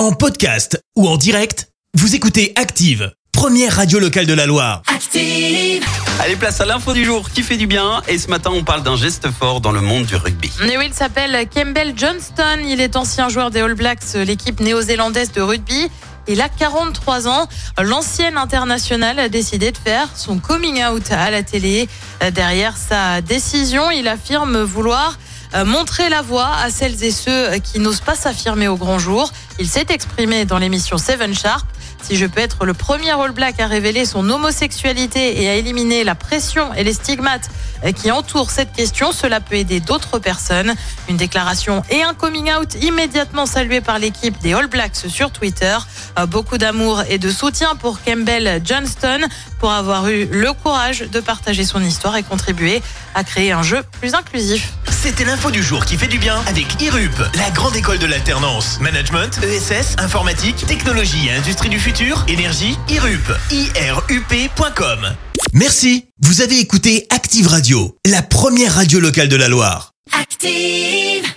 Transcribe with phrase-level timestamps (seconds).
[0.00, 4.80] En podcast ou en direct, vous écoutez Active, première radio locale de la Loire.
[4.86, 5.84] Active.
[6.20, 8.00] Allez, place à l'info du jour qui fait du bien.
[8.08, 10.50] Et ce matin, on parle d'un geste fort dans le monde du rugby.
[10.62, 12.60] Et oui, il s'appelle Campbell Johnston.
[12.66, 15.90] Il est ancien joueur des All Blacks, l'équipe néo-zélandaise de rugby.
[16.26, 17.46] Il a 43 ans.
[17.78, 21.90] L'ancienne internationale a décidé de faire son coming out à la télé.
[22.32, 25.29] Derrière sa décision, il affirme vouloir euh,
[25.64, 29.32] montrer la voie à celles et ceux qui n'osent pas s'affirmer au grand jour.
[29.58, 31.66] Il s'est exprimé dans l'émission Seven Sharp.
[32.02, 36.04] Si je peux être le premier All Black à révéler son homosexualité et à éliminer
[36.04, 37.50] la pression et les stigmates
[37.84, 40.74] euh, qui entourent cette question, cela peut aider d'autres personnes.
[41.08, 45.76] Une déclaration et un coming out immédiatement salué par l'équipe des All Blacks sur Twitter.
[46.18, 49.20] Euh, Beaucoup d'amour et de soutien pour Campbell Johnston
[49.58, 52.82] pour avoir eu le courage de partager son histoire et contribuer
[53.14, 54.72] à créer un jeu plus inclusif.
[55.02, 58.78] C'était l'info du jour qui fait du bien avec IRUP, la grande école de l'alternance.
[58.80, 63.32] Management, ESS, informatique, technologie et industrie du futur, énergie, IRUP.
[63.50, 65.16] IRUP.com.
[65.54, 66.04] Merci.
[66.20, 69.92] Vous avez écouté Active Radio, la première radio locale de la Loire.
[70.12, 71.30] Active.